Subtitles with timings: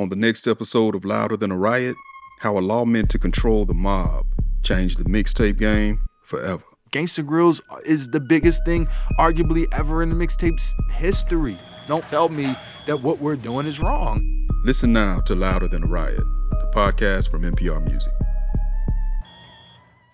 [0.00, 1.96] On the next episode of Louder Than a Riot,
[2.38, 4.26] how a law meant to control the mob
[4.62, 6.62] changed the mixtape game forever.
[6.92, 8.86] Gangsta Grillz is the biggest thing,
[9.18, 11.58] arguably, ever in the mixtape's history.
[11.88, 12.54] Don't tell me
[12.86, 14.46] that what we're doing is wrong.
[14.64, 18.12] Listen now to Louder Than a Riot, the podcast from NPR Music.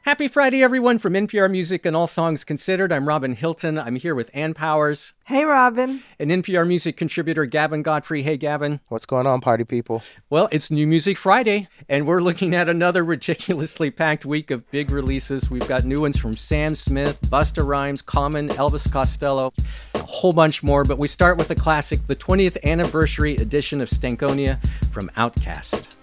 [0.04, 2.92] Happy Friday, everyone, from NPR Music and All Songs Considered.
[2.92, 3.78] I'm Robin Hilton.
[3.78, 5.14] I'm here with Ann Powers.
[5.24, 6.02] Hey, Robin.
[6.18, 8.20] And NPR Music contributor Gavin Godfrey.
[8.20, 8.80] Hey, Gavin.
[8.88, 10.02] What's going on, party people?
[10.28, 14.90] Well, it's New Music Friday, and we're looking at another ridiculously packed week of big
[14.90, 15.50] releases.
[15.50, 19.54] We've got new ones from Sam Smith, Busta Rhymes, Common, Elvis Costello,
[19.94, 20.84] a whole bunch more.
[20.84, 25.96] But we start with a classic, the 20th anniversary edition of Stankonia from Outkast.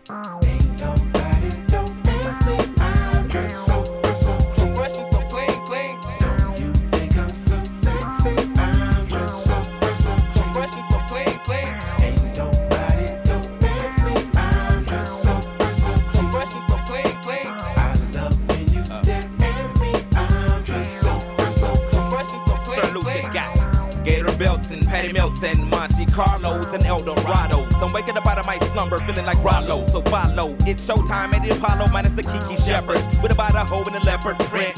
[25.02, 27.67] Patty Melton, Monte Carlos, and El Dorado.
[27.80, 29.88] So I'm waking up out of my slumber feeling like Rollo.
[29.88, 33.02] So follow, it's showtime at the Apollo minus the Kiki Shepards.
[33.19, 34.75] With about a hoe in a leopard print.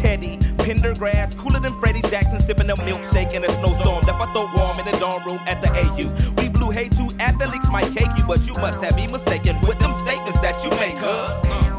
[0.00, 4.02] Teddy, Pendergrass, cooler than Freddie Jackson, sipping a milkshake in a snowstorm.
[4.06, 6.08] Left I throw warm in the dorm room at the AU.
[6.40, 9.78] We blew hay too, athletes might cake you, but you must have me mistaken with
[9.78, 11.75] them statements that you make, huh?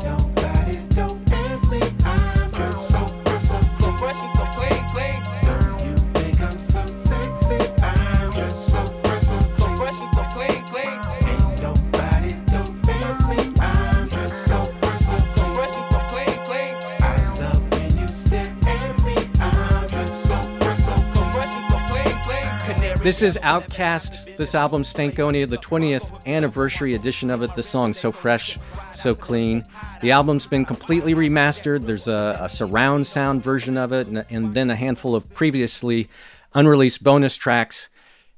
[23.08, 24.36] This is OutKast.
[24.36, 27.54] This album, Stankonia, the 20th anniversary edition of it.
[27.54, 28.60] The song so fresh,
[28.92, 29.64] so clean.
[30.02, 31.86] The album's been completely remastered.
[31.86, 36.10] There's a, a surround sound version of it, and, and then a handful of previously
[36.54, 37.88] unreleased bonus tracks.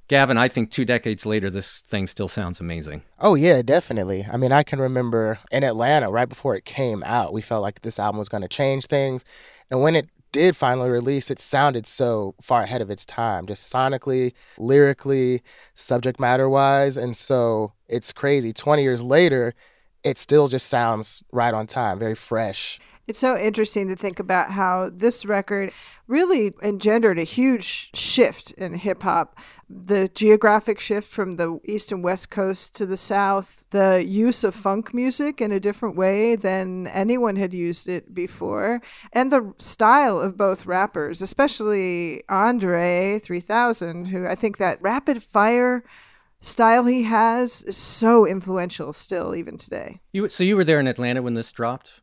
[0.08, 3.02] Gavin, I think two decades later, this thing still sounds amazing.
[3.18, 4.28] Oh, yeah, definitely.
[4.32, 7.82] I mean, I can remember in Atlanta, right before it came out, we felt like
[7.82, 9.26] this album was going to change things.
[9.72, 13.72] And when it did finally release, it sounded so far ahead of its time, just
[13.72, 15.42] sonically, lyrically,
[15.74, 16.98] subject matter wise.
[16.98, 18.54] And so it's crazy.
[18.54, 19.54] 20 years later,
[20.04, 22.80] it still just sounds right on time, very fresh.
[23.10, 25.72] It's so interesting to think about how this record
[26.06, 29.36] really engendered a huge shift in hip hop.
[29.68, 34.54] The geographic shift from the east and west coast to the south, the use of
[34.54, 38.80] funk music in a different way than anyone had used it before,
[39.12, 45.84] and the style of both rappers, especially Andre 3000, who I think that rapid fire
[46.42, 50.00] style he has is so influential still even today.
[50.14, 52.02] You so you were there in Atlanta when this dropped?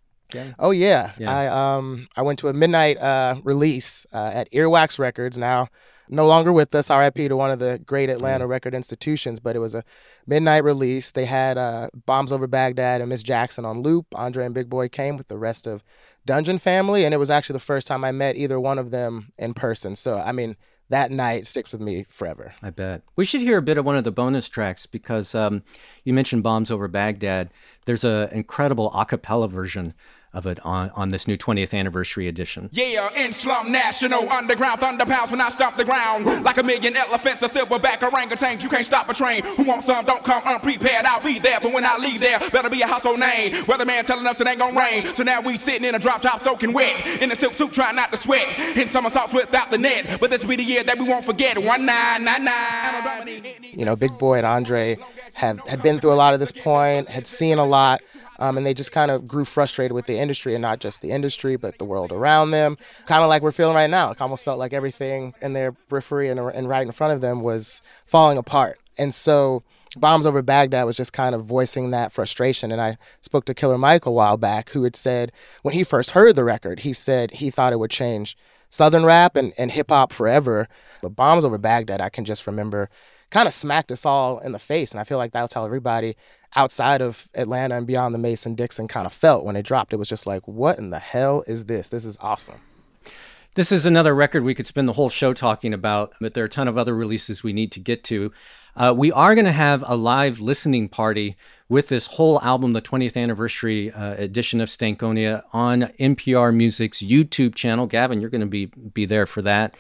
[0.59, 1.13] Oh yeah.
[1.19, 1.31] yeah.
[1.31, 5.39] I um I went to a midnight uh release uh, at Earwax Records.
[5.39, 5.69] Now
[6.09, 6.91] no longer with us.
[6.91, 7.29] R.I.P.
[7.29, 8.49] to one of the great Atlanta mm.
[8.51, 9.41] record institutions.
[9.41, 9.85] But it was a
[10.27, 11.11] midnight release.
[11.11, 14.07] They had uh, Bombs Over Baghdad and Miss Jackson on loop.
[14.15, 15.83] Andre and Big Boi came with the rest of
[16.25, 19.33] Dungeon Family, and it was actually the first time I met either one of them
[19.39, 19.95] in person.
[19.97, 20.57] So I mean
[20.89, 22.55] that night sticks with me forever.
[22.63, 23.03] I bet.
[23.17, 25.63] We should hear a bit of one of the bonus tracks because um,
[26.05, 27.51] you mentioned Bombs Over Baghdad.
[27.87, 29.95] There's an incredible a cappella version
[30.37, 32.69] of it on, on this new 20th anniversary edition.
[32.73, 36.27] Yeah, in Slum National, underground thunder pounds when I stomp the ground.
[36.45, 39.43] Like a million elephants, a silverback orangutans, you can't stop a train.
[39.57, 41.59] Who wants some, don't come unprepared, I'll be there.
[41.61, 43.55] But when I leave there, better be a household name.
[43.65, 45.15] Weatherman telling us it ain't gonna rain.
[45.15, 47.23] So now we sitting in a drop top soaking wet.
[47.23, 48.47] In a silk suit trying not to sweat.
[48.77, 50.19] In somersaults without the net.
[50.21, 51.57] But this will be the year that we won't forget.
[51.57, 53.79] 1999.
[53.79, 54.99] You know, Big Boi and Andre
[55.35, 58.03] have had been through a lot at this point, had seen a lot.
[58.39, 61.11] Um, and they just kind of grew frustrated with the industry and not just the
[61.11, 62.77] industry, but the world around them.
[63.07, 64.11] Kind of like we're feeling right now.
[64.11, 67.41] It almost felt like everything in their periphery and, and right in front of them
[67.41, 68.79] was falling apart.
[68.99, 69.63] And so
[69.97, 72.71] Bombs Over Baghdad was just kind of voicing that frustration.
[72.71, 75.33] And I spoke to Killer Mike a while back, who had said
[75.63, 78.37] when he first heard the record, he said he thought it would change
[78.69, 80.69] Southern rap and, and hip hop forever.
[81.03, 82.91] But Bombs Over Baghdad, I can just remember
[83.31, 84.93] kind of smacked us all in the face.
[84.93, 86.17] And I feel like that was how everybody
[86.55, 89.93] outside of Atlanta and beyond the Mason Dixon kind of felt when it dropped.
[89.93, 91.89] It was just like, what in the hell is this?
[91.89, 92.61] This is awesome.
[93.55, 96.47] This is another record we could spend the whole show talking about, but there are
[96.47, 98.31] a ton of other releases we need to get to.
[98.77, 102.83] Uh, we are going to have a live listening party with this whole album, the
[102.83, 107.87] 20th anniversary uh, edition of Stankonia, on NPR Music's YouTube channel.
[107.87, 109.75] Gavin, you're going to be be there for that.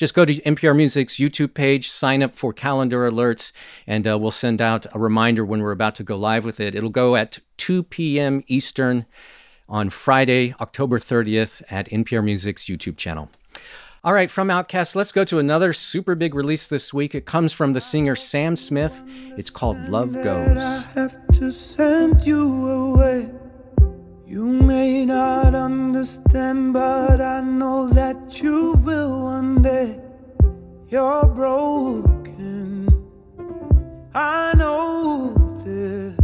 [0.00, 3.52] Just go to NPR Music's YouTube page, sign up for calendar alerts,
[3.86, 6.74] and uh, we'll send out a reminder when we're about to go live with it.
[6.74, 8.42] It'll go at 2 p.m.
[8.46, 9.04] Eastern
[9.68, 13.28] on Friday, October 30th at NPR Music's YouTube channel.
[14.02, 17.14] All right, from OutKast, let's go to another super big release this week.
[17.14, 19.02] It comes from the singer Sam Smith.
[19.36, 20.86] It's called Love Goes.
[24.30, 30.00] You may not understand, but I know that you will one day.
[30.88, 32.86] You're broken.
[34.14, 35.34] I know
[35.64, 36.16] this.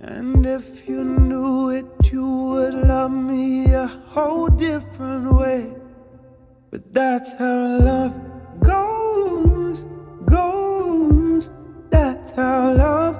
[0.00, 5.74] And if you knew it, you would love me a whole different way.
[6.70, 8.14] But that's how love
[8.60, 9.84] goes,
[10.24, 11.50] goes.
[11.90, 13.19] That's how love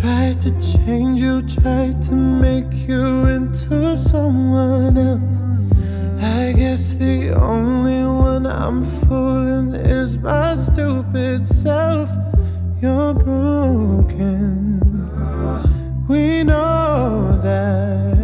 [0.00, 5.42] tried to change you, tried to make you into someone else.
[6.22, 12.10] I guess the only one I'm fooling is my stupid self.
[12.80, 14.80] You're broken.
[16.08, 18.16] We know that.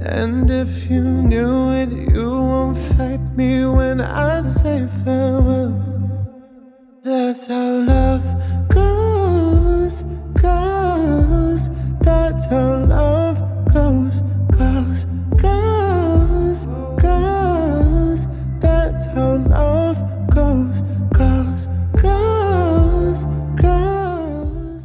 [0.00, 5.74] And if you knew it, you won't fight me when I say farewell.
[7.02, 8.39] That's how love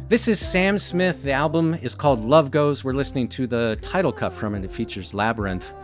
[0.08, 1.24] This is Sam Smith.
[1.24, 2.84] The album is called Love Goes.
[2.84, 4.62] We're listening to the title cut from it.
[4.62, 5.74] It features Labrinth.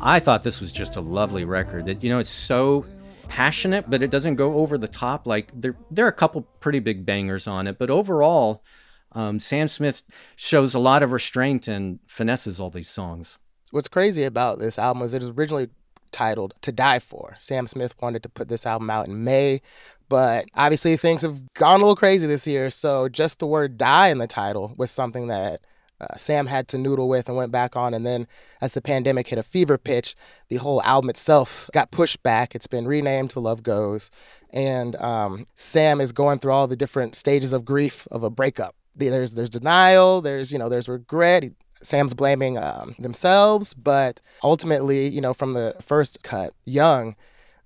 [0.00, 1.88] I thought this was just a lovely record.
[1.88, 2.84] It, you know, it's so
[3.28, 5.28] passionate, but it doesn't go over the top.
[5.28, 8.64] Like there, there are a couple pretty big bangers on it, but overall,
[9.12, 10.02] um, Sam Smith
[10.34, 13.38] shows a lot of restraint and finesses all these songs.
[13.70, 15.68] What's crazy about this album is it was originally
[16.10, 17.36] titled To Die For.
[17.38, 19.62] Sam Smith wanted to put this album out in May,
[20.08, 22.70] but obviously things have gone a little crazy this year.
[22.70, 25.60] So just the word die in the title was something that
[26.00, 27.92] uh, Sam had to noodle with and went back on.
[27.92, 28.26] And then
[28.60, 30.14] as the pandemic hit a fever pitch,
[30.48, 32.54] the whole album itself got pushed back.
[32.54, 34.10] It's been renamed to Love Goes.
[34.50, 38.74] And um, Sam is going through all the different stages of grief of a breakup.
[38.94, 41.44] There's there's denial, there's you know there's regret.
[41.82, 47.14] Sam's blaming um, themselves, but ultimately, you know, from the first cut, Young,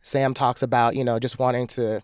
[0.03, 2.03] Sam talks about you know just wanting to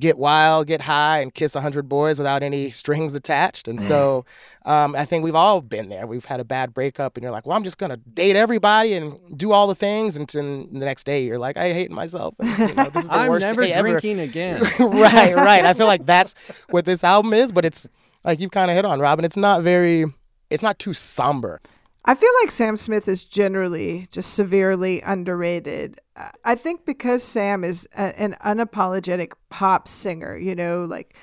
[0.00, 3.68] get wild, get high, and kiss a hundred boys without any strings attached.
[3.68, 4.24] And so,
[4.64, 6.06] um, I think we've all been there.
[6.06, 9.18] We've had a bad breakup, and you're like, well, I'm just gonna date everybody and
[9.38, 12.34] do all the things, and then the next day you're like, I hate myself.
[12.40, 13.88] And, you know, this is the I'm worst never day ever.
[14.00, 14.62] drinking again.
[14.80, 15.64] right, right.
[15.64, 16.34] I feel like that's
[16.70, 17.86] what this album is, but it's
[18.24, 19.24] like you've kind of hit on, Robin.
[19.24, 20.06] It's not very,
[20.50, 21.60] it's not too somber.
[22.04, 26.00] I feel like Sam Smith is generally just severely underrated.
[26.44, 31.14] I think because Sam is a, an unapologetic pop singer, you know, like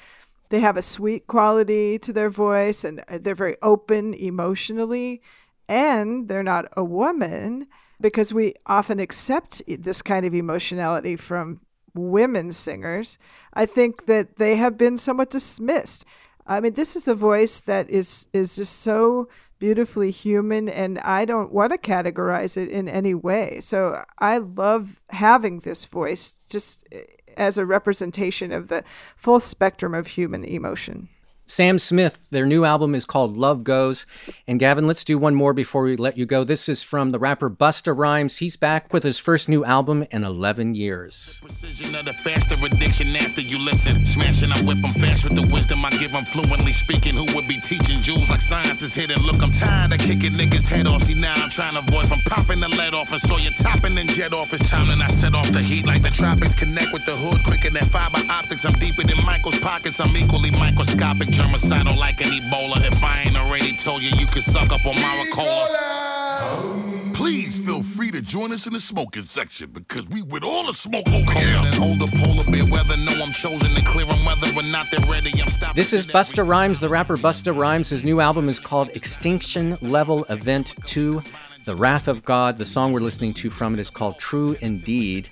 [0.50, 5.22] they have a sweet quality to their voice and uh, they're very open emotionally,
[5.68, 7.68] and they're not a woman
[8.00, 11.62] because we often accept this kind of emotionality from
[11.94, 13.18] women singers.
[13.54, 16.06] I think that they have been somewhat dismissed.
[16.46, 19.28] I mean, this is a voice that is is just so
[19.60, 23.60] beautifully human, and I don't want to categorize it in any way.
[23.62, 27.04] So I love having this voice just eh,
[27.36, 28.84] as a representation of the
[29.16, 31.10] full spectrum of human emotion.
[31.50, 34.06] Sam Smith, their new album is called Love Goes.
[34.48, 36.44] And Gavin, let's do one more before we let you go.
[36.44, 38.38] This is from the rapper Busta Rhymes.
[38.38, 41.40] He's back with his first new album in 11 years.
[41.42, 44.06] Precision of the faster addiction after you listen.
[44.06, 47.16] Smashing, I whip them fast with the wisdom I give them fluently speaking.
[47.16, 49.22] Who would be teaching jewels like science is hidden?
[49.24, 51.04] Look, I'm tired of kicking niggas' head off.
[51.04, 54.10] See, now I'm trying to avoid from popping the lead off and you topping and
[54.10, 54.52] jet off.
[54.54, 56.54] It's time and I set off the heat like the tropics.
[56.54, 58.66] Connect with the hood quicker than fiber optics.
[58.66, 60.02] I'm deeper than Michael's pockets.
[60.02, 61.37] I'm equally microscopic.
[61.38, 62.84] Germicidal like an Ebola.
[62.84, 67.14] If I ain't already told you, you can suck up on my Ricola.
[67.14, 70.74] Please feel free to join us in the smoking section because we with all the
[70.74, 71.58] smoke over here.
[71.58, 72.98] And hold the polar bear weather.
[72.98, 75.32] No, I'm chosen to clear them whether or not they're ready.
[75.40, 75.76] I'm stopping.
[75.76, 77.90] This is at Busta Rhymes, the rapper Busta Rhymes.
[77.90, 81.22] His new album is called Extinction Level Event 2
[81.66, 82.58] The Wrath of God.
[82.58, 85.30] The song we're listening to from it is called True Indeed.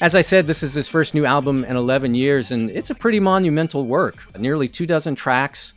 [0.00, 2.94] As I said, this is his first new album in 11 years, and it's a
[2.94, 4.24] pretty monumental work.
[4.38, 5.74] Nearly two dozen tracks.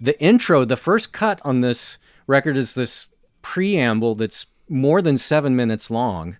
[0.00, 3.08] The intro, the first cut on this record is this
[3.42, 6.38] preamble that's more than seven minutes long.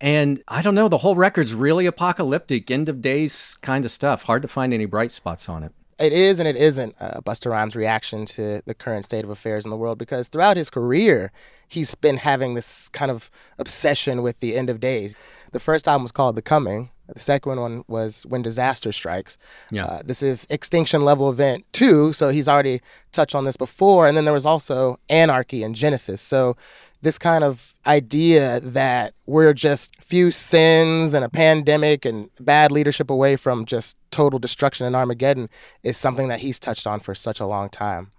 [0.00, 4.22] And I don't know, the whole record's really apocalyptic, end of days kind of stuff.
[4.22, 5.72] Hard to find any bright spots on it.
[5.98, 9.64] It is and it isn't uh, Busta Rhymes' reaction to the current state of affairs
[9.64, 11.32] in the world because throughout his career,
[11.66, 15.16] he's been having this kind of obsession with the end of days.
[15.52, 16.90] The first album was called The Coming.
[17.12, 19.38] The second one was When Disaster Strikes.
[19.70, 19.86] Yeah.
[19.86, 24.06] Uh, this is Extinction Level Event 2, so he's already touched on this before.
[24.06, 26.20] And then there was also Anarchy and Genesis.
[26.20, 26.56] So
[27.02, 33.10] this kind of idea that we're just few sins and a pandemic and bad leadership
[33.10, 35.48] away from just total destruction and Armageddon
[35.82, 38.10] is something that he's touched on for such a long time.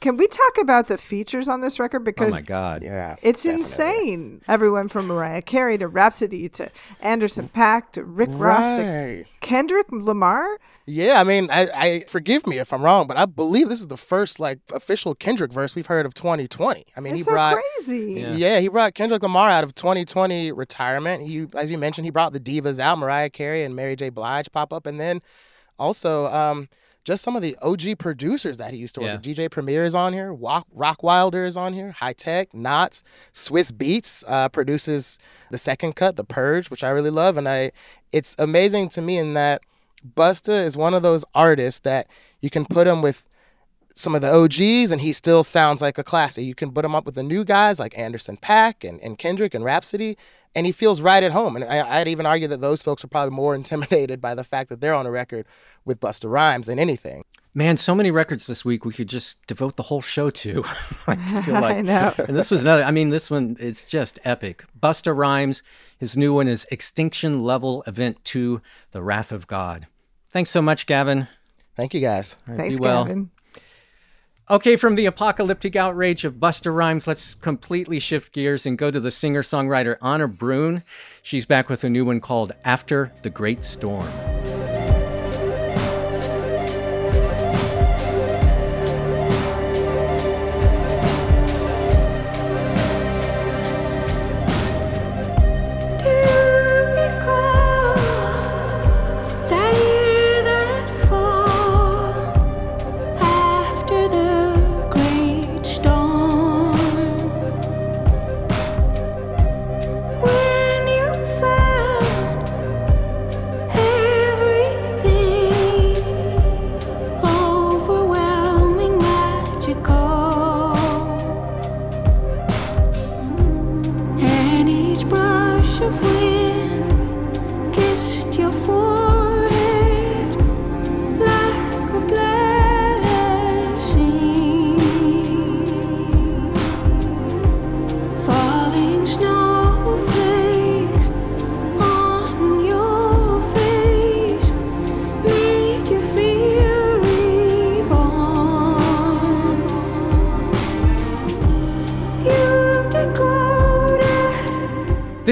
[0.00, 2.00] Can we talk about the features on this record?
[2.04, 2.82] Because Oh Because my God.
[2.82, 3.16] Yeah.
[3.22, 3.60] It's definitely.
[3.62, 4.42] insane.
[4.46, 10.58] Everyone from Mariah Carey to Rapsody to Anderson Paak to Rick Ross to Kendrick Lamar.
[10.88, 13.88] Yeah, I mean, I, I forgive me if I'm wrong, but I believe this is
[13.88, 16.86] the first like official Kendrick verse we've heard of 2020.
[16.96, 18.20] I mean, It's he so brought crazy.
[18.20, 18.32] Yeah.
[18.34, 21.26] Yeah, he brought Kendrick Lamar out of 2020 retirement.
[21.26, 24.10] He, as you mentioned, he brought the divas out, Mariah Carey and Mary J.
[24.10, 25.22] Blige pop up, and then
[25.78, 26.68] also um,
[27.06, 29.14] just some of the OG producers that he used to work Yeah.
[29.14, 29.22] with.
[29.22, 34.24] DJ Premier is on here, Rock, Rockwilder is on here, High Tech, Nottz, Swizz Beatz
[34.26, 35.18] uh, produces
[35.52, 37.70] the second cut, The Purge, which I really love, and I
[38.12, 39.62] it's amazing to me in that
[40.16, 42.08] Busta is one of those artists that
[42.40, 43.24] you can put him with
[43.96, 46.44] some of the OGs and he still sounds like a classic.
[46.44, 49.54] You can put him up with the new guys like Anderson Paak and, and Kendrick
[49.54, 50.18] and Rapsody,
[50.54, 51.56] and he feels right at home.
[51.56, 54.68] And I, I'd even argue that those folks are probably more intimidated by the fact
[54.68, 55.46] that they're on a record
[55.86, 57.24] with Busta Rhymes than anything.
[57.54, 60.62] Man, so many records this week we could just devote the whole show to.
[61.06, 61.76] I feel like.
[61.78, 62.12] I know.
[62.18, 64.66] And this was another, I mean, this one, it's just epic.
[64.78, 65.62] Busta Rhymes,
[65.96, 68.60] his new one is Extinction Level Event 2
[68.90, 69.86] The Wrath of God.
[70.28, 71.28] Thanks so much, Gavin.
[71.76, 72.36] Thank you guys.
[72.46, 73.04] All right, Thanks, be well.
[73.04, 73.30] Gavin.
[74.48, 79.00] Okay, from the apocalyptic outrage of Busta Rhymes, let's completely shift gears and go to
[79.00, 80.84] the singer songwriter Ane Brun.
[81.20, 84.06] She's back with a new one called After the Great Storm.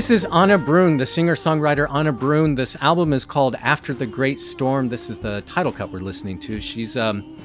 [0.04, 2.54] This is Ane Brun, the singer songwriter Ane Brun.
[2.54, 4.90] This album is called After the Great Storm.
[4.90, 6.60] This is the title cut we're listening to.
[6.60, 7.38] She's um,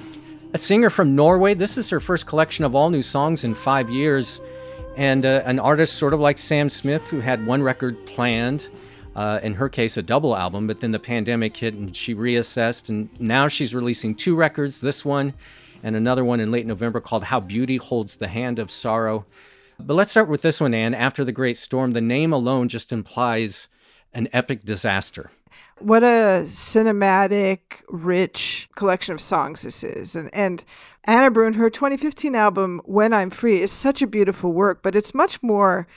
[0.52, 1.54] a singer from Norway.
[1.54, 4.42] This is her first collection of all new songs in five years.
[4.98, 8.70] And uh, an artist sort of like Sam Smith, who had one record planned,
[9.16, 12.90] uh, in her case, a double album, but then the pandemic hit and she reassessed.
[12.90, 15.34] And now she's releasing two records this one
[15.82, 19.26] and another one in late November called How Beauty Holds the Hand of Sorrow.
[19.80, 20.94] But let's start with this one, Anne.
[20.94, 23.70] After the Great Storm, the name alone just implies
[24.14, 25.32] an epic disaster.
[25.80, 30.16] What a cinematic, rich collection of songs this is.
[30.16, 30.64] And, and
[31.08, 35.14] Ane Brun, her 2015 album, When I'm Free, is such a beautiful work, but it's
[35.14, 35.88] much more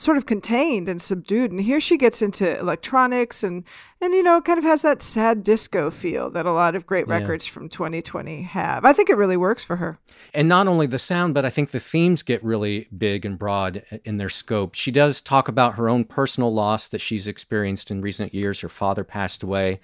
[0.00, 1.50] sort of contained and subdued.
[1.50, 3.64] And here she gets into electronics and,
[4.00, 7.06] and you know, kind of has that sad disco feel that a lot of great
[7.06, 7.18] Yeah.
[7.18, 8.84] records from 2020 have.
[8.84, 9.98] I think it really works for her.
[10.32, 13.82] And not only the sound, but I think the themes get really big and broad
[14.04, 14.74] in their scope.
[14.74, 18.60] She does talk about her own personal loss that she's experienced in recent years.
[18.60, 19.80] Her father passed away.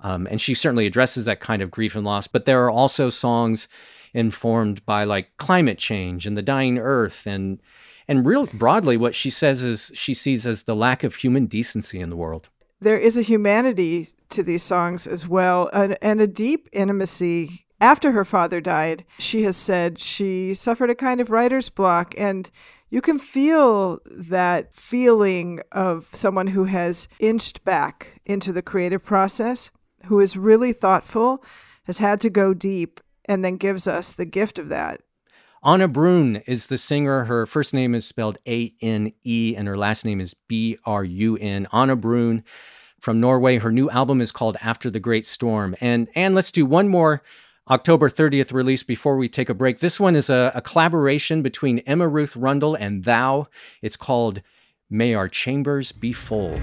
[0.00, 2.26] Um, and she certainly addresses that kind of grief and loss.
[2.26, 3.68] But there are also songs
[4.14, 7.60] informed by like climate change and the dying earth and
[8.10, 12.00] and real broadly what she says is she sees as the lack of human decency
[12.00, 12.50] in the world.
[12.80, 18.12] there is a humanity to these songs as well and, and a deep intimacy after
[18.12, 22.50] her father died she has said she suffered a kind of writer's block and
[22.90, 29.70] you can feel that feeling of someone who has inched back into the creative process
[30.06, 31.44] who is really thoughtful
[31.84, 35.00] has had to go deep and then gives us the gift of that
[35.66, 37.24] Ane Brun is the singer.
[37.24, 41.04] Her first name is spelled A N E and her last name is B R
[41.04, 41.66] U N.
[41.72, 42.44] Ane Brun
[42.98, 43.58] from Norway.
[43.58, 45.76] Her new album is called After the Great Storm.
[45.80, 47.22] And and let's do one more
[47.68, 49.80] October 30th release before we take a break.
[49.80, 53.46] This one is a, a collaboration between Emma Ruth Rundle and Thou.
[53.82, 54.40] It's called
[54.88, 56.58] May Our Chambers Be Full.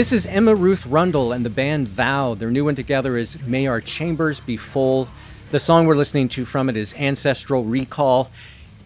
[0.00, 2.32] This is Emma Ruth Rundle and the band Thou.
[2.32, 5.06] Their new one together is May Our Chambers Be Full.
[5.50, 8.30] The song we're listening to from it is Ancestral Recall.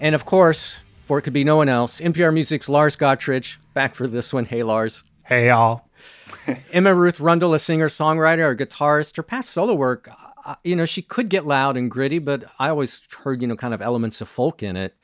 [0.01, 3.95] And of course, for it could be no one else, NPR Music's Lars Gotrich, back
[3.95, 4.45] for this one.
[4.45, 5.05] Hey, Lars.
[5.23, 5.89] Hey, y'all.
[6.73, 9.17] Emma Ruth Rundle, a singer, songwriter, a guitarist.
[9.17, 10.09] Her past solo work,
[10.45, 13.55] uh, you know, she could get loud and gritty, but I always heard, you know,
[13.55, 14.97] kind of elements of folk in it.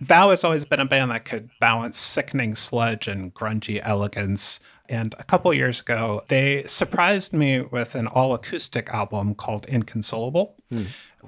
[0.00, 4.58] Thou has always been a band that could balance sickening sludge and grungy elegance.
[4.92, 10.48] And a couple years ago, they surprised me with an all acoustic album called Inconsolation,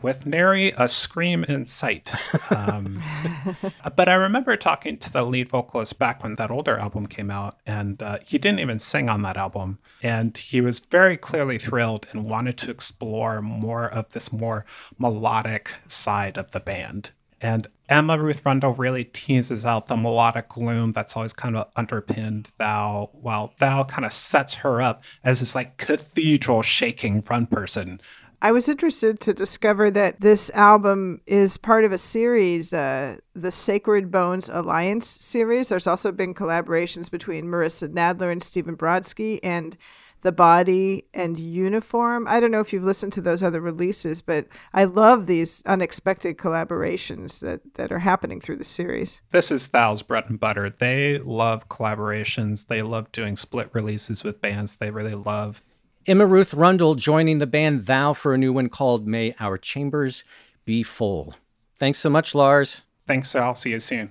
[0.02, 2.12] with nary a scream in sight.
[2.50, 3.02] Um,
[3.96, 7.58] but I remember talking to the lead vocalist back when that older album came out,
[7.64, 9.78] and uh, he didn't even sing on that album.
[10.02, 14.66] And he was very clearly thrilled and wanted to explore more of this more
[14.98, 17.12] melodic side of the band.
[17.40, 22.50] And Emma Ruth Rundle really teases out the melodic gloom that's always kind of underpinned
[22.58, 28.00] Thou, while Thou kind of sets her up as this like cathedral shaking front person.
[28.40, 33.50] I was interested to discover that this album is part of a series, uh, the
[33.50, 35.70] Sacred Bones Alliance series.
[35.70, 39.78] There's also been collaborations between Marissa Nadler and Stephen Brodsky and
[40.24, 42.26] The Body and Uniform.
[42.26, 46.38] I don't know if you've listened to those other releases, but I love these unexpected
[46.38, 49.20] collaborations that, that are happening through the series.
[49.32, 50.70] This is Thou's bread and butter.
[50.70, 52.68] They love collaborations.
[52.68, 55.62] They love doing split releases with bands they really love.
[56.06, 60.24] Emma Ruth Rundle joining the band Thou for a new one called May Our Chambers
[60.64, 61.34] Be Full.
[61.76, 62.80] Thanks so much, Lars.
[63.06, 64.10] Thanks, I'll see you soon.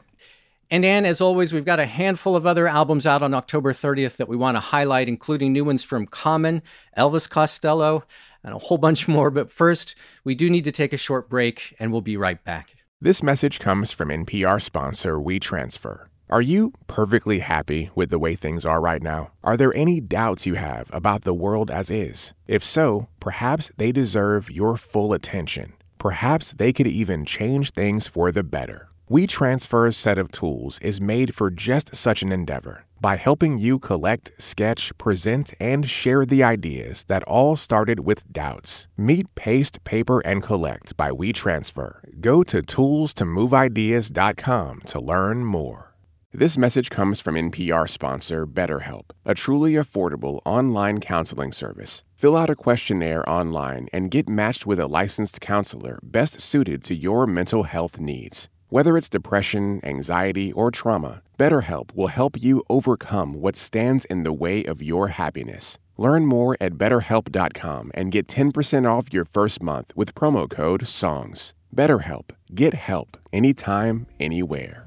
[0.73, 4.17] And Anne, as always, we've got a handful of other albums out on October 30th
[4.17, 6.63] that we want to highlight, including new ones from Common,
[6.97, 8.05] Elvis Costello,
[8.43, 9.29] and a whole bunch more.
[9.29, 12.73] But first, we do need to take a short break, and we'll be right back.
[12.99, 16.07] This message comes from NPR sponsor WeTransfer.
[16.27, 19.31] Are you perfectly happy with the way things are right now?
[19.43, 22.33] Are there any doubts you have about the world as is?
[22.47, 25.73] If so, perhaps they deserve your full attention.
[25.99, 28.89] Perhaps they could even change things for the better.
[29.13, 34.31] WeTransfer's set of tools is made for just such an endeavor by helping you collect,
[34.41, 38.87] sketch, present, and share the ideas that all started with doubts.
[38.97, 42.21] Meet Paste, Paper, and Collect by WeTransfer.
[42.21, 45.93] Go to toolstomoveideas.com to learn more.
[46.33, 52.03] This message comes from NPR sponsor BetterHelp, a truly affordable online counseling service.
[52.15, 56.95] Fill out a questionnaire online and get matched with a licensed counselor best suited to
[56.95, 58.49] your mental health needs.
[58.73, 64.33] Whether it's depression, anxiety, or trauma, BetterHelp will help you overcome what stands in the
[64.33, 65.77] way of your happiness.
[65.95, 71.53] Learn more at betterhelp.com and get 10% off your first month with promo code SONGS.
[71.71, 72.31] BetterHelp.
[72.55, 74.82] Get help anytime, anywhere.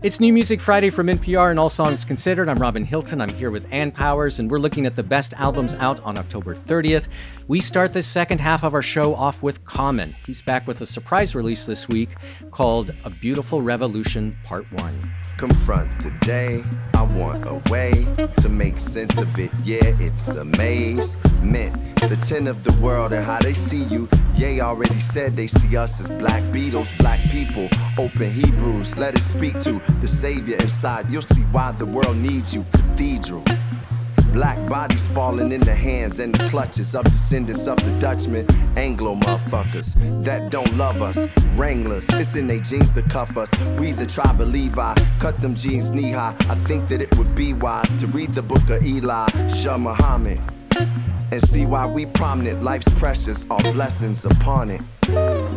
[0.00, 2.48] It's New Music Friday from NPR and All Songs Considered.
[2.48, 3.20] I'm Robin Hilton.
[3.20, 6.54] I'm here with Ann Powers, and we're looking at the best albums out on October
[6.54, 7.08] 30th.
[7.48, 10.14] We start the second half of our show off with Common.
[10.24, 12.10] He's back with a surprise release this week
[12.52, 15.02] called A Beautiful Revolution Part 1.
[15.38, 16.62] Confront the day.
[16.94, 17.92] I want a way
[18.42, 19.52] to make sense of it.
[19.64, 21.16] Yeah, it's a maze.
[21.42, 24.08] Meant the ten of the world and how they see you.
[24.34, 27.68] Yea, already said they see us as black beetles, black people.
[27.98, 31.10] Open Hebrews, let it speak to the Savior inside.
[31.10, 32.66] You'll see why the world needs you.
[32.72, 33.44] Cathedral.
[34.38, 38.46] Black bodies falling in the hands and the clutches of descendants of the Dutchmen,
[38.78, 41.26] Anglo motherfuckers that don't love us.
[41.56, 43.50] Wranglers, it's in their jeans to cuff us.
[43.80, 46.36] We the tribe of Levi, cut them jeans knee high.
[46.48, 50.38] I think that it would be wise to read the book of Eli, Shah Muhammad.
[51.32, 54.84] And see why we prominent, life's precious, all blessings upon it.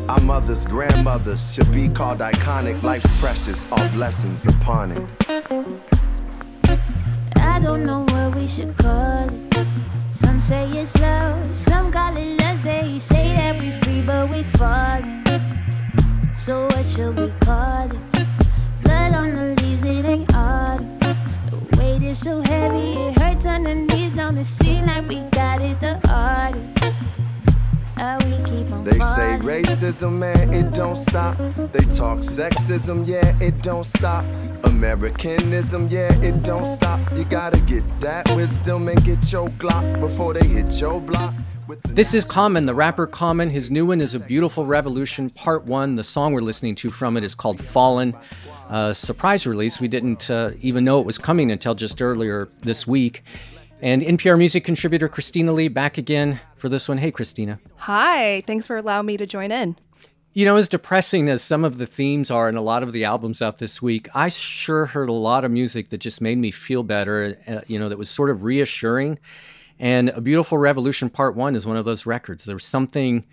[0.10, 6.01] Our mothers, grandmothers should be called iconic, life's precious, all blessings upon it.
[7.62, 9.68] Don't know what we should call it.
[10.10, 12.64] Some say it's love, some call it lust.
[12.64, 15.24] They say that we free, but we falling.
[16.36, 18.28] So what should we call it?
[18.84, 20.98] Blood on the leaves, it ain't autumn.
[21.00, 24.16] The weight is so heavy, it hurts underneath.
[24.16, 27.01] Don't it seem like we got it the hardest?
[28.02, 31.38] They say racism, man, it don't stop.
[31.72, 34.26] They talk sexism, yeah, it don't stop.
[34.64, 37.00] Americanism, yeah, it don't stop.
[37.16, 41.36] You gotta get that wisdom and get your Glock before they hit your block.
[41.84, 43.52] This is Common, the rapper Common.
[43.52, 45.94] His new one is A Beautiful Revolution, Part 1.
[45.94, 48.16] The song we're listening to from it is called Fallen.
[48.68, 49.80] Uh, surprise release.
[49.80, 53.24] We didn't uh, even know it was coming until just earlier this week.
[53.82, 57.00] And NPR music contributor Christina Lee back again for this one.
[57.00, 57.60] Hey, Christina.
[57.78, 59.76] Hi, thanks for allowing me to join in.
[60.34, 63.04] You know, as depressing as some of the themes are in a lot of the
[63.04, 66.52] albums out this week, I sure heard a lot of music that just made me
[66.52, 69.18] feel better, uh, you know, that was sort of reassuring.
[69.80, 72.46] And A Beautiful Revolution Part 1 is one of those records.
[72.46, 73.26] There was something,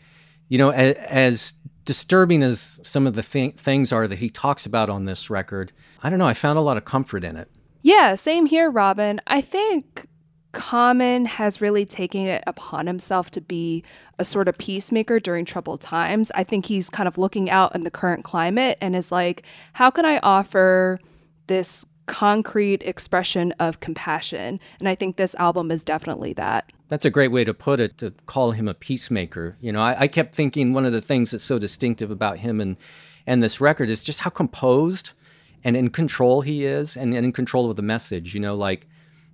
[0.48, 1.52] you know, as, as
[1.84, 5.72] disturbing as some of the th- things are that he talks about on this record,
[6.02, 7.50] I don't know, I found a lot of comfort in it.
[7.82, 9.20] Yeah, same here, Robin.
[9.26, 10.08] I think
[10.52, 13.84] Common has really taken it upon himself to be
[14.18, 16.32] a sort of peacemaker during troubled times.
[16.34, 19.42] I think he's kind of looking out in the current climate and is like,
[19.74, 21.00] how can I offer
[21.48, 24.58] this concrete expression of compassion?
[24.80, 26.72] And I think this album is definitely that.
[26.88, 29.56] That's a great way to put it, to call him a peacemaker.
[29.60, 32.60] You know, I, I kept thinking one of the things that's so distinctive about him
[32.60, 32.78] and,
[33.26, 35.12] and this record is just how composed
[35.62, 38.32] and in control he is and, and in control of the message.
[38.32, 38.88] You know, like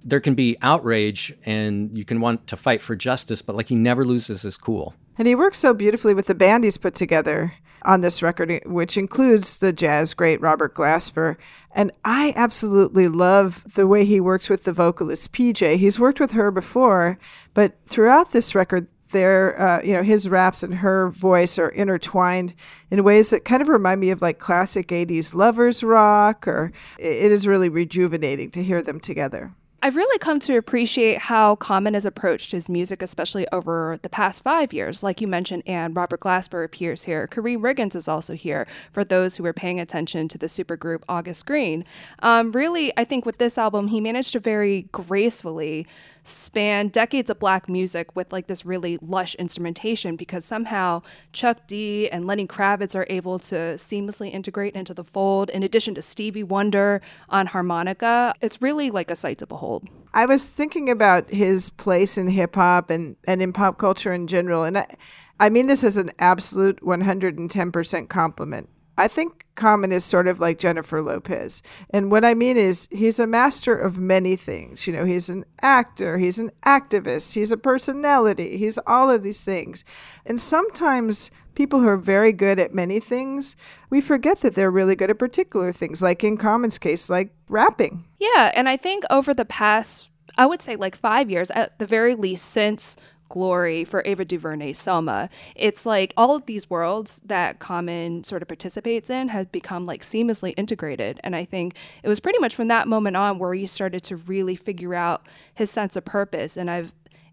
[0.05, 3.75] there can be outrage and you can want to fight for justice, but like he
[3.75, 4.95] never loses his cool.
[5.17, 8.97] And he works so beautifully with the band he's put together on this record, which
[8.97, 11.37] includes the jazz great Robert Glasper.
[11.73, 15.77] And I absolutely love the way he works with the vocalist PJ.
[15.77, 17.19] He's worked with her before,
[17.53, 22.55] but throughout this record, their, uh, you know, his raps and her voice are intertwined
[22.91, 27.31] in ways that kind of remind me of like classic 80s lovers rock, or it
[27.31, 29.53] is really rejuvenating to hear them together.
[29.85, 34.43] I've really come to appreciate how Common has approached his music, especially over the past
[34.43, 35.03] five years.
[35.03, 37.29] Like you mentioned, and Robert Glasper appears here.
[37.29, 41.45] Karriem Riggins is also here for those who were paying attention to the supergroup August
[41.45, 41.85] Greene.
[42.21, 45.87] Um, really, I think with this album, he managed to very gracefully
[46.25, 52.09] span decades of black music with like this really lush instrumentation because somehow Chuck D
[52.09, 56.43] and Lenny Kravitz are able to seamlessly integrate into the fold in addition to Stevie
[56.43, 58.35] Wonder on harmonica.
[58.41, 59.89] It's really like a sight to behold.
[60.15, 64.27] I was thinking about his place in hip hop and, and in pop culture in
[64.27, 64.87] general, and I,
[65.39, 68.69] I mean this as an absolute 110% compliment.
[68.97, 71.63] I think Common is sort of like Jennifer Lopez.
[71.91, 74.87] And what I mean is, he's a master of many things.
[74.87, 79.45] You know, he's an actor, he's an activist, he's a personality, he's all of these
[79.45, 79.85] things.
[80.25, 83.57] And sometimes people who are very good at many things,
[83.91, 88.05] we forget that they're really good at particular things, like in Common's case, like rapping.
[88.19, 91.87] Yeah, and I think over the past, I would say like five years, at the
[91.87, 92.97] very least, since
[93.35, 98.49] Glory for Ava DuVernay's Selma, it's like all of these worlds that Common sort of
[98.49, 101.19] participates in has become like seamlessly integrated.
[101.25, 104.15] And I think it was pretty much from that moment on where he started to
[104.15, 106.57] really figure out his sense of purpose.
[106.57, 106.93] And I've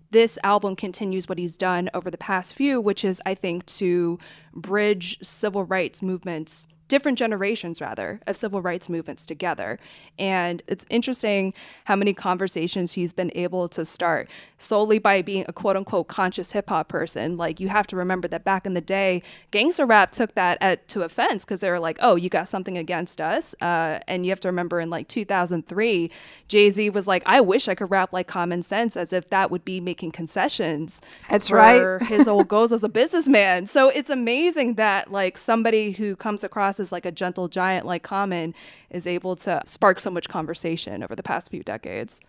[0.10, 4.18] this album continues what he's done over the past few, which is, I think, to
[4.54, 9.80] bridge civil rights movements, different generations rather, of civil rights movements together.
[10.20, 11.54] And it's interesting
[11.86, 16.52] how many conversations he's been able to start solely by being a quote unquote conscious
[16.52, 17.38] hip hop person.
[17.38, 20.90] Like, you have to remember that back in the day, gangster rap took that at,
[20.90, 23.56] to offense because they were like, oh, you got something against us.
[23.62, 26.12] Uh, and you have to remember in like 2003,
[26.50, 29.50] Jay Z was like, I wish I could rap like Common Sense, as if that
[29.50, 31.02] would be making concessions.
[31.30, 32.10] That's for right.
[32.10, 33.66] his old goals as a businessman.
[33.66, 38.04] So it's amazing that like somebody who comes across as like a gentle giant like
[38.04, 38.54] Common
[38.90, 42.20] is able to spark so much conversation over the past few decades.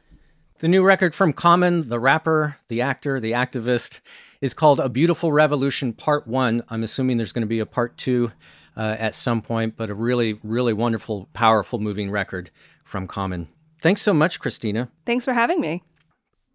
[0.61, 4.01] The new record from Common, the rapper, the actor, the activist,
[4.41, 6.63] is called A Beautiful Revolution Part 1.
[6.69, 8.31] I'm assuming there's going to be a part 2
[8.77, 12.51] uh, at some point, but a really, really wonderful, powerful, moving record
[12.85, 13.49] from Common.
[13.81, 14.89] Thanks so much, Christina.
[15.05, 15.83] Thanks for having me.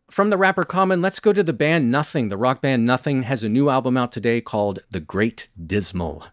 [0.10, 2.30] From the rapper Common, let's go to the band Nothing.
[2.30, 6.24] The rock band Nothing has a new album out today called The Great Dismal.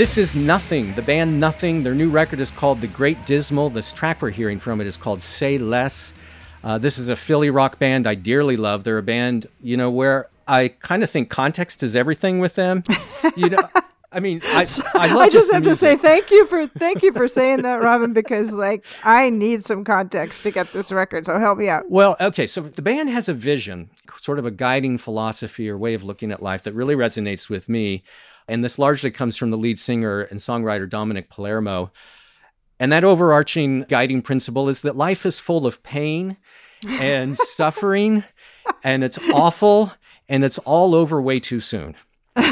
[0.00, 1.82] This is Nothing, the band Nothing.
[1.82, 3.68] Their new record is called The Great Dismal.
[3.68, 6.14] This track we're hearing from it is called Say Less.
[6.64, 8.82] Uh, this is a Philly rock band I dearly love.
[8.82, 12.82] They're a band, you know, where I kind of think context is everything with them.
[13.36, 13.68] You know,
[14.10, 17.12] I mean, I, I love I just have to say thank you for thank you
[17.12, 21.26] for saying that, Robin, because like I need some context to get this record.
[21.26, 21.90] So help me out.
[21.90, 25.92] Well, okay, so the band has a vision, sort of a guiding philosophy or way
[25.92, 28.02] of looking at life that really resonates with me.
[28.50, 31.92] And this largely comes from the lead singer and songwriter Domenic Palermo.
[32.78, 36.36] And that overarching guiding principle is that life is full of pain
[36.86, 38.24] and suffering,
[38.82, 39.92] and it's awful,
[40.28, 41.94] and it's all over way too soon.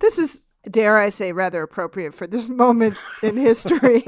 [0.00, 4.04] This is, dare I say, rather appropriate for this moment in history.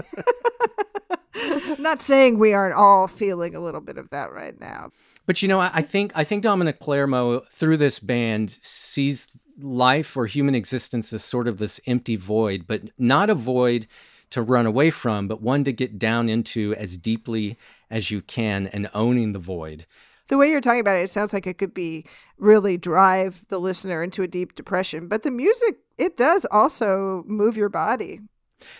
[1.78, 4.90] Not saying we aren't all feeling a little bit of that right now.
[5.26, 10.26] But you know, I think I think Domenic Palermo through this band sees life or
[10.26, 13.86] human existence is sort of this empty void, but not a void
[14.30, 17.56] to run away from, but one to get down into as deeply
[17.90, 19.86] as you can and owning the void.
[20.28, 22.04] The way you're talking about it, it sounds like it could be
[22.36, 25.08] really drive the listener into a deep depression.
[25.08, 28.20] But the music, it does also move your body.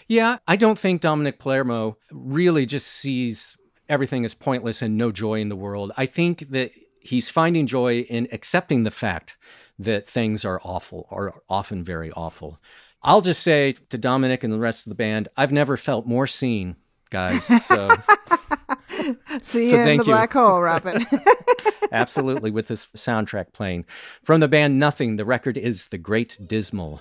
[0.07, 3.57] Yeah, I don't think Domenic Palermo really just sees
[3.89, 5.93] everything as pointless and no joy in the world.
[5.97, 9.39] I think that he's finding joy in accepting the fact
[9.79, 12.59] that things are awful or often very awful.
[13.03, 16.27] I'll just say to Domenic and the rest of the band, I've never felt more
[16.27, 16.77] seen,
[17.11, 17.45] guys.
[17.67, 17.95] So
[19.43, 20.13] See So you in thank the you.
[20.15, 21.07] black hole, Robin.
[21.93, 23.85] absolutely with this soundtrack playing.
[24.23, 27.01] From the band Nothing, the record is The Great Dismal.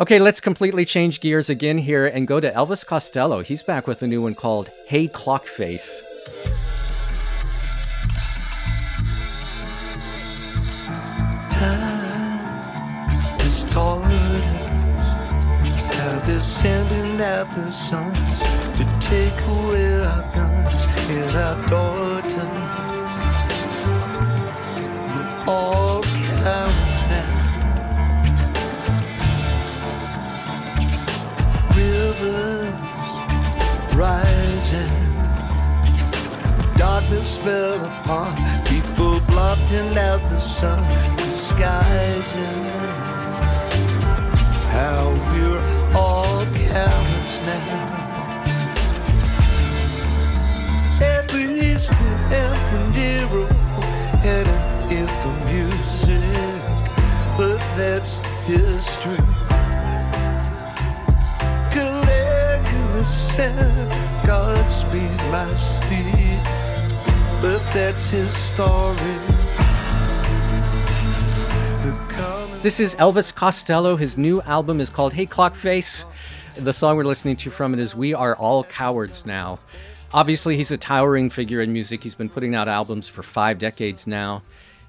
[0.00, 3.42] Okay, let's completely change gears again here and go to Elvis Costello.
[3.42, 6.02] He's back with a new one called Hey Clockface.
[17.38, 18.38] Out the sons
[18.76, 23.12] to take away our guns and our daughters.
[25.12, 27.32] We're all cowards now.
[31.76, 33.10] Rivers
[33.94, 34.96] rising.
[36.76, 40.82] Darkness fell upon people blotting out the sun,
[41.18, 42.77] disguising
[67.72, 68.96] that's his story.
[72.60, 73.94] This is Elvis Costello.
[73.94, 76.04] His new album is called Hey Clockface.
[76.56, 79.60] The song we're listening to from it is We Are All Cowards Now.
[80.12, 82.02] Obviously, he's a towering figure in music.
[82.02, 84.42] He's been putting out albums for five decades now.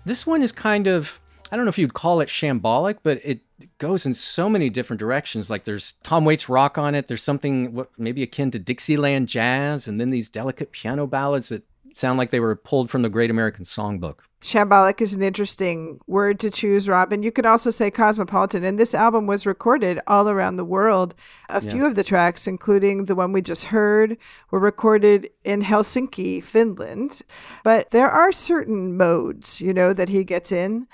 [0.04, 3.42] This one is kind of, I don't know if you'd call it shambolic, but it
[3.78, 5.50] goes in so many different directions.
[5.50, 10.02] Like there's Tom Waits rock on it, there's something maybe akin to Dixieland jazz, and
[10.02, 11.64] then these delicate piano ballads that
[12.00, 14.20] sound like they were pulled from the Great American Songbook.
[14.42, 17.24] Shambolic is an interesting word to choose, Robin.
[17.24, 18.64] You could also say cosmopolitan.
[18.64, 21.14] And this album was recorded all around the world.
[21.50, 21.72] A Yeah.
[21.72, 24.18] few of the tracks, including the one we just heard,
[24.50, 27.22] were recorded in Helsinki, Finland.
[27.66, 30.88] But there are certain modes, you know, that he gets in.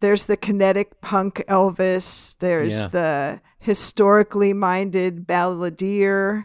[0.00, 2.36] There's the kinetic punk Elvis.
[2.38, 2.88] There's Yeah.
[2.88, 6.44] the historically minded balladeer.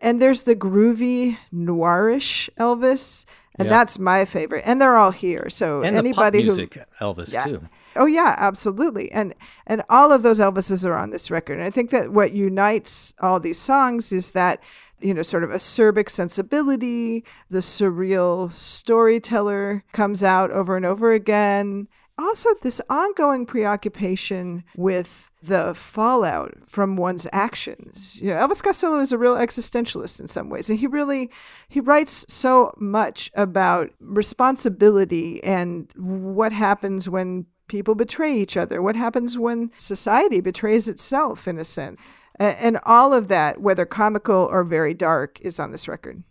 [0.00, 3.24] And there's the groovy noirish Elvis.
[3.58, 3.76] And Yeah.
[3.76, 4.62] that's my favorite.
[4.66, 5.48] And they're all here.
[5.48, 7.44] So And anybody music who Elvis Yeah.
[7.44, 7.60] too.
[7.96, 9.10] Oh yeah, absolutely.
[9.12, 9.34] And
[9.66, 11.54] and all of those Elvises are on this record.
[11.54, 14.60] And I think that what unites all these songs is that
[14.98, 21.86] you know, sort of acerbic sensibility, the surreal storyteller comes out over and over again.
[22.18, 28.20] Also, this ongoing preoccupation with the fallout from one's actions.
[28.22, 31.30] You know, Elvis Costello is a real existentialist in some ways, and he really
[31.68, 38.96] he writes so much about responsibility and what happens when people betray each other, what
[38.96, 41.98] happens when society betrays itself, in a sense.
[42.38, 46.22] And all of that, whether comical or very dark, is on this record.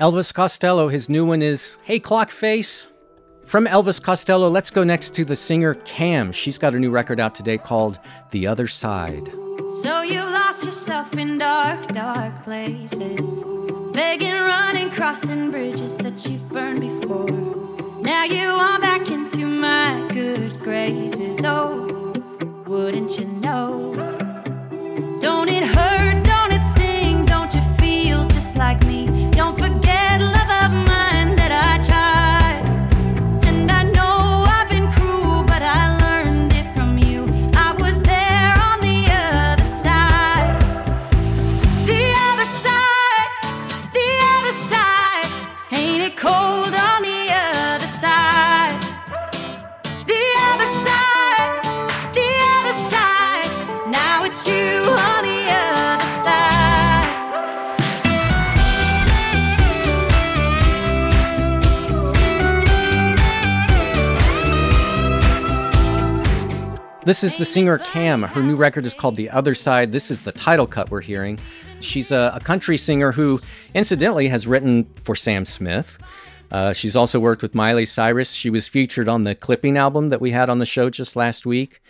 [0.00, 2.86] Elvis Costello, his new one is Hey Clock Face.
[3.46, 6.32] From Elvis Costello, let's go next to the singer Cam.
[6.32, 7.98] She's got a new record out today called
[8.30, 9.28] The Other Side.
[9.82, 13.20] So you lost yourself in dark, dark places.
[13.92, 17.28] Begging, running, crossing bridges that you've burned before.
[18.02, 21.40] Now you are back into my good graces.
[21.44, 22.14] Oh,
[22.66, 23.94] wouldn't you know?
[25.20, 26.13] Don't it hurt?
[67.04, 68.22] This is the singer Cam.
[68.22, 69.92] Her new record is called The Other Side.
[69.92, 71.38] This is the title cut we're hearing.
[71.80, 73.42] She's a, a country singer who,
[73.74, 75.98] incidentally, has written for Sam Smith.
[76.50, 78.32] Uh, she's also worked with Miley Cyrus.
[78.32, 81.44] She was featured on the Clipping album that we had on the show just last
[81.44, 81.82] week.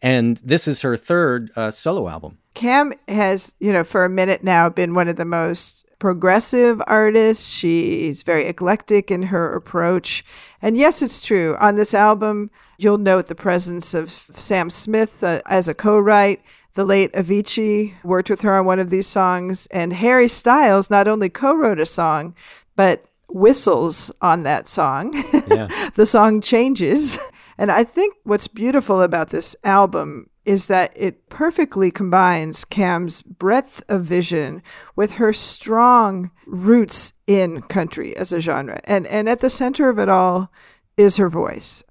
[0.00, 2.38] And this is her third uh, solo album.
[2.54, 7.54] Cam has, you know, for a minute now been one of the most progressive artist.
[7.54, 10.24] She's very eclectic in her approach.
[10.60, 11.56] And yes, it's true.
[11.60, 16.42] On this album, you'll note the presence of Sam Smith uh, as a co write.
[16.74, 19.68] The late Avicii worked with her on one of these songs.
[19.68, 22.34] And Harry Styles not only co wrote a song,
[22.74, 25.12] but whistles on that song.
[25.94, 27.16] the song changes.
[27.56, 33.82] And I think what's beautiful about this album is that it perfectly combines Cam's breadth
[33.88, 34.62] of vision
[34.96, 38.80] with her strong roots in country as a genre.
[38.84, 40.50] And and at the center of it all
[40.96, 41.82] is her voice.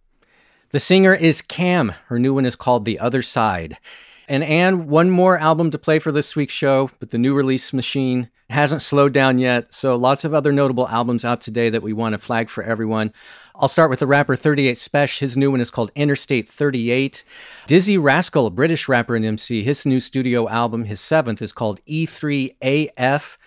[0.71, 1.93] The singer is Cam.
[2.07, 3.77] Her new one is called The Other Side.
[4.29, 7.73] And Anne, one more album to play for this week's show, but the new release
[7.73, 9.73] machine hasn't slowed down yet.
[9.73, 13.11] So lots of other notable albums out today that we want to flag for everyone.
[13.55, 15.19] I'll start with the rapper 38 Spesh.
[15.19, 17.23] His new one is called Interstate 38.
[17.67, 21.83] Dizzee Rascal, a British rapper and MC, his new studio album, his seventh, is called
[21.85, 23.37] E3AF.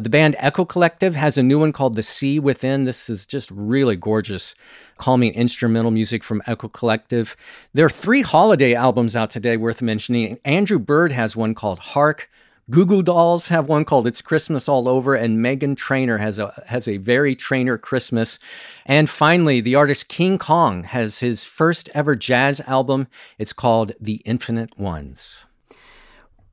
[0.00, 2.84] The band Echo Collective has a new one called The Sea Within.
[2.84, 4.54] This is just really gorgeous,
[4.96, 7.36] calming instrumental music from Echo Collective.
[7.72, 10.38] There are three holiday albums out today worth mentioning.
[10.44, 12.30] Andrew Bird has one called Hark.
[12.70, 16.52] Goo Goo Dolls have one called It's Christmas All Over, and Meghan Trainor has a
[16.66, 18.38] has a very Trainor Christmas.
[18.84, 23.08] And finally, the artist King Kong has his first ever jazz album.
[23.38, 25.46] It's called The Infinite Ones.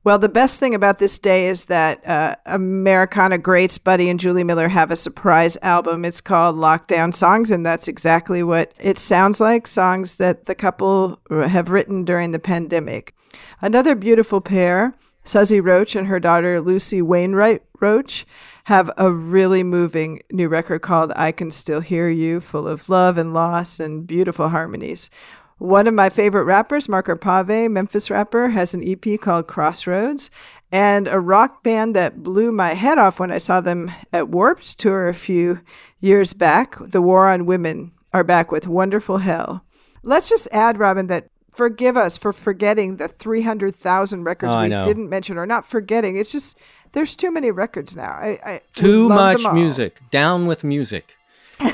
[0.04, 4.44] Well, the best thing about this day is that uh, Americana greats Buddy and Julie
[4.44, 6.06] Miller have a surprise album.
[6.06, 11.20] It's called Lockdown Songs, and that's exactly what it sounds like songs that the couple
[11.28, 13.14] have written during the pandemic.
[13.60, 14.94] Another beautiful pair,
[15.28, 18.26] Suzy Roach and her daughter Lucy Wainwright Roach,
[18.64, 23.18] have a really moving new record called I Can Still Hear You, full of love
[23.18, 25.10] and loss and beautiful harmonies.
[25.58, 30.30] One of my favorite rappers, Marco Pave, Memphis rapper, has an EP called Crossroads,
[30.70, 34.78] and a rock band that blew my head off when I saw them at Warped
[34.78, 35.60] Tour a few
[35.98, 39.64] years back, The War on Women, are back with Wonderful Hell.
[40.02, 45.08] Let's just add, Robin, that forgive us for forgetting the 300,000 records Oh, we didn't
[45.08, 46.16] mention, or not forgetting.
[46.16, 46.58] It's just,
[46.92, 48.10] there's too many records now.
[48.10, 50.00] I, I Too much music.
[50.10, 51.16] Down with music.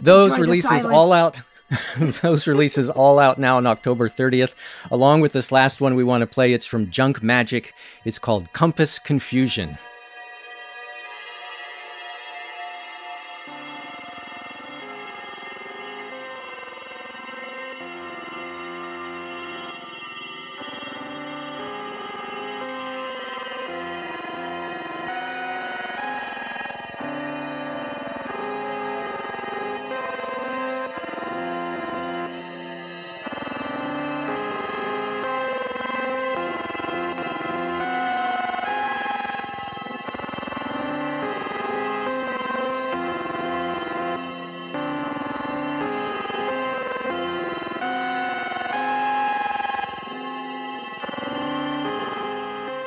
[0.00, 1.40] Those releases all out.
[2.22, 4.54] Those releases all out now on October 30th.
[4.90, 7.72] Along with this last one we want to play, it's from Junk Magic.
[8.04, 9.78] It's called Compass Confusion.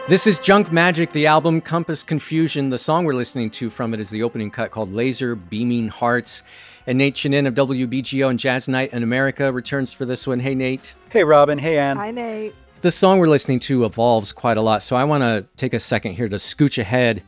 [0.08, 2.70] This is Junk Magic, the album Compass Confusion.
[2.70, 6.44] The song we're listening to from it is the opening cut called Laser Beaming Hearts.
[6.88, 10.40] And Nate Chinen of WBGO and Jazz Night in America returns for this one.
[10.40, 10.96] Hey, Nate.
[11.10, 11.60] Hey, Robin.
[11.60, 11.98] Hey, Ann.
[11.98, 12.56] Hi, Nate.
[12.80, 15.80] The song we're listening to evolves quite a lot, so I want to take a
[15.80, 17.22] second here to scooch ahead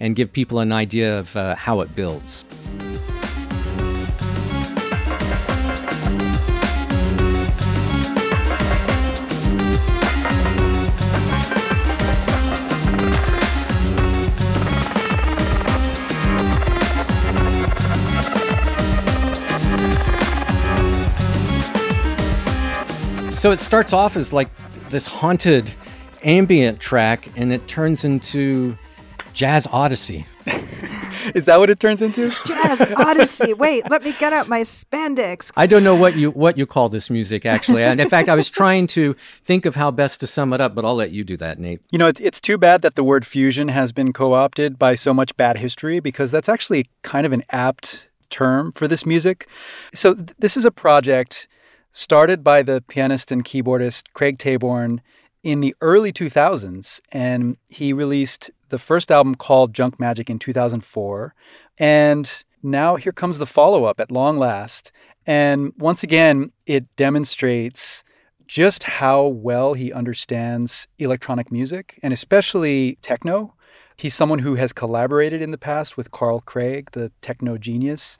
[0.00, 2.46] and give people an idea of uh, how it builds.
[23.42, 24.54] So it starts off as like
[24.90, 25.68] this haunted
[26.22, 28.78] ambient track and it turns into
[29.32, 30.28] jazz odyssey.
[31.34, 32.30] Is that what it turns into?
[32.46, 33.52] Jazz Odyssey.
[33.52, 35.50] Wait, let me get out my spandex.
[35.56, 37.82] I don't know what you what you call this music actually.
[37.82, 40.76] And in fact, I was trying to think of how best to sum it up,
[40.76, 41.80] but I'll let you do that, Nate.
[41.90, 44.94] You know, it's, it's too bad that the word fusion has been co opted by
[44.94, 49.48] so much bad history because that's actually kind of an apt term for this music.
[49.92, 51.48] So, th- this is a project
[51.92, 55.00] started by the pianist and keyboardist Craig Taborn
[55.42, 61.34] in the early 2000s, and he released the first album called Junk Magic in 2004.
[61.78, 64.92] And now here comes the follow up at long last.
[65.26, 68.02] And once again, it demonstrates
[68.46, 73.54] just how well he understands electronic music and especially techno.
[73.96, 78.18] He's someone who has collaborated in the past with Carl Craig, the techno genius.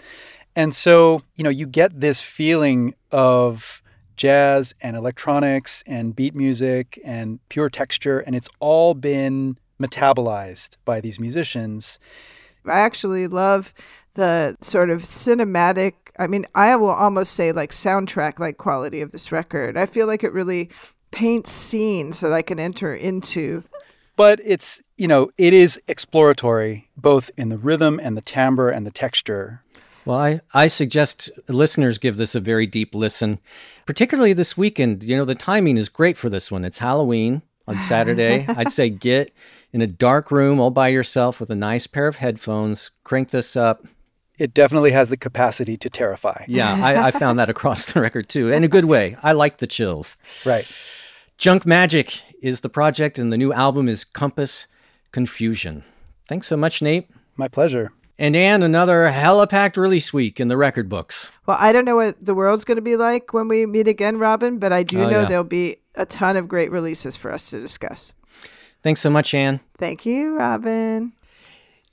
[0.55, 3.83] And so, you know, you get this feeling of
[4.17, 11.01] jazz and electronics and beat music and pure texture, and it's all been metabolized by
[11.01, 11.99] these musicians.
[12.67, 13.75] I actually love
[14.15, 19.11] the sort of cinematic, I mean, I will almost say like soundtrack like quality of
[19.11, 19.77] this record.
[19.77, 20.71] I feel like it really
[21.11, 23.65] paints scenes that I can enter into.
[24.15, 28.87] But it's, you know, it is exploratory, both in the rhythm and the timbre and
[28.87, 29.63] the texture.
[30.05, 33.39] Well, I, I suggest listeners give this a very deep listen,
[33.87, 35.05] particularly this weekend.
[35.05, 36.65] You know, the timing is great for this one.
[36.65, 38.45] It's Halloween on Saturday.
[38.49, 39.33] I'd say get
[39.73, 43.57] in a dark room all by yourself with a nice pair of headphones, crank this
[43.57, 43.87] up.
[44.39, 46.45] It definitely has the capacity to terrify.
[46.49, 49.17] Yeah, I, I found that across the record too, in a good way.
[49.23, 50.17] I like the chills.
[50.45, 50.71] Right.
[51.39, 54.67] Junk Magic is the project, and the new album is Compass
[55.13, 55.85] Confusion.
[56.29, 57.09] Thanks so much, Nate.
[57.37, 57.93] My pleasure.
[58.19, 61.33] And Ann, another hella packed release week in the record books.
[61.47, 64.19] Well, I don't know what the world's going to be like when we meet again,
[64.19, 65.27] Robin, but I do Oh, know yeah.
[65.27, 68.13] there'll be a ton of great releases for us to discuss.
[68.83, 69.61] Thanks so much, Ann.
[69.79, 71.13] Thank you, Robin.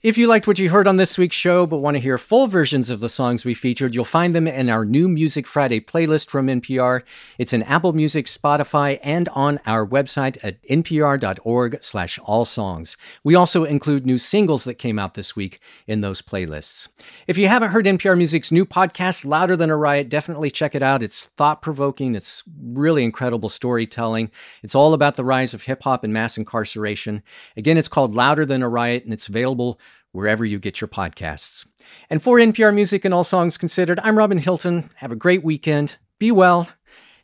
[0.02, 2.48] If you liked what you heard on this week's show but want to hear full
[2.48, 6.30] versions of the songs we featured, you'll find them in our new Music Friday playlist
[6.30, 7.02] from NPR.
[7.38, 12.96] It's in Apple Music, Spotify, and on our website at npr.org slash all songs.
[13.26, 16.88] We also include new singles that came out this week in those playlists.
[17.28, 20.82] If you haven't heard NPR Music's new podcast, Louder Than a Riot, definitely check it
[20.82, 21.04] out.
[21.04, 22.16] It's thought-provoking.
[22.16, 24.32] It's really incredible storytelling.
[24.64, 27.22] It's all about the rise of hip-hop and mass incarceration.
[27.58, 29.78] Again, it's called Louder Than a Riot, and it's available
[30.20, 31.66] wherever you get your podcasts.
[32.10, 34.90] And for NPR Music and All Songs Considered, I'm Robin Hilton.
[34.98, 36.68] Have a great weekend, be well,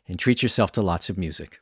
[0.08, 1.60] and treat yourself to lots of music.